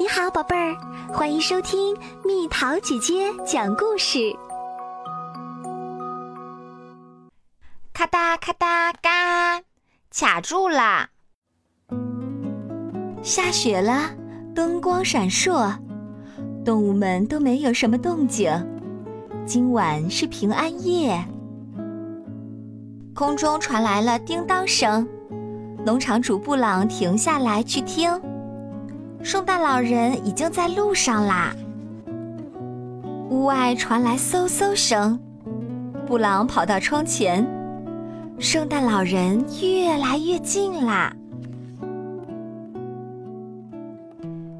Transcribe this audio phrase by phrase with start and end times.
[0.00, 0.76] 你好，宝贝儿，
[1.12, 1.92] 欢迎收听
[2.24, 4.32] 蜜桃姐姐讲故事。
[7.92, 9.60] 咔哒咔哒嘎，
[10.16, 11.08] 卡住啦！
[13.24, 14.14] 下雪了，
[14.54, 15.76] 灯光闪烁，
[16.64, 18.52] 动物们都没有什么动静。
[19.44, 21.20] 今晚是平安夜，
[23.16, 25.04] 空中传来了叮当声。
[25.84, 28.08] 农场主布朗停下来去听。
[29.22, 31.54] 圣诞老人已经在路上啦！
[33.28, 35.20] 屋外传来嗖嗖声，
[36.06, 37.46] 布朗跑到窗前，
[38.38, 41.12] 圣诞老人越来越近啦！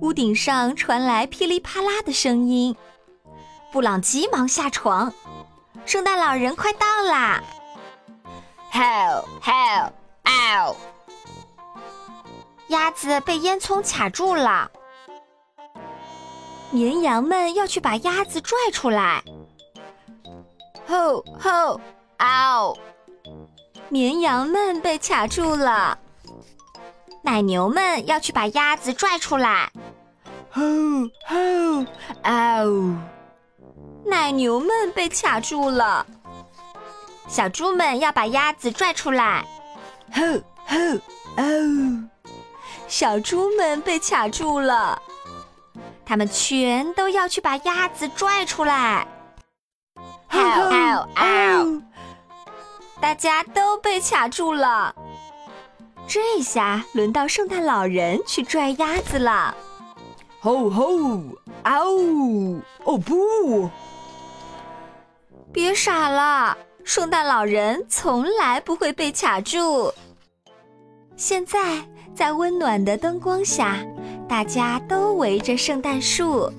[0.00, 2.74] 屋顶上传来噼里啪啦的声音，
[3.72, 5.12] 布朗急忙下床，
[5.86, 7.40] 圣诞老人快到啦
[8.72, 9.24] ！Help!
[9.42, 9.92] Help!
[10.24, 10.74] Ow!
[12.70, 14.70] 鸭子被烟囱卡住了，
[16.70, 19.24] 绵羊们要去把鸭子拽出来。
[20.86, 21.80] 吼吼
[22.18, 22.76] 嗷！
[23.88, 25.98] 绵羊们被卡住了，
[27.22, 29.72] 奶牛们要去把鸭子拽出来。
[30.52, 30.62] 吼
[31.26, 31.84] 吼
[32.22, 32.96] 嗷！
[34.06, 36.06] 奶牛们被卡住了，
[37.26, 39.44] 小猪们要把鸭子拽出来。
[40.12, 40.22] 吼！
[43.00, 45.00] 小猪们被卡住了，
[46.04, 49.08] 他们全都要去把鸭子拽出来。
[50.28, 51.82] 嗷嗷嗷！
[53.00, 54.94] 大家都被卡住了，
[56.06, 59.54] 这下轮到圣诞老人去拽鸭子了。
[60.42, 60.90] 吼吼！
[61.62, 62.60] 嗷！
[62.84, 63.70] 哦不！
[65.50, 66.54] 别傻了，
[66.84, 69.90] 圣诞老人从来不会被卡住。
[71.20, 71.84] 现在。
[72.12, 73.78] 在温暖的灯光下，
[74.28, 76.52] 大家都围着圣诞树，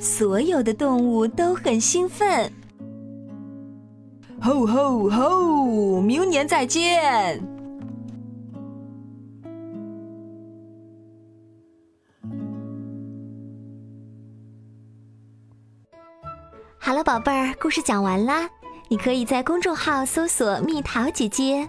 [0.00, 2.50] 所有的动物都很兴奋。
[4.40, 6.00] 吼吼吼！
[6.00, 7.40] 明年再见。
[16.78, 18.48] 好了，宝贝儿，故事讲完啦。
[18.88, 21.68] 你可以在公众号搜索“蜜桃姐姐”。